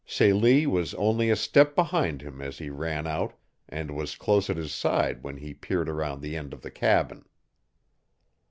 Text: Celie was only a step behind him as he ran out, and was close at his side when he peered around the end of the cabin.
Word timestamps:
Celie 0.03 0.65
was 0.65 0.95
only 0.95 1.29
a 1.29 1.35
step 1.35 1.75
behind 1.75 2.23
him 2.23 2.41
as 2.41 2.57
he 2.57 2.71
ran 2.71 3.05
out, 3.05 3.33
and 3.69 3.95
was 3.95 4.15
close 4.15 4.49
at 4.49 4.57
his 4.57 4.73
side 4.73 5.21
when 5.21 5.37
he 5.37 5.53
peered 5.53 5.87
around 5.87 6.21
the 6.21 6.35
end 6.35 6.53
of 6.53 6.63
the 6.63 6.71
cabin. 6.71 7.23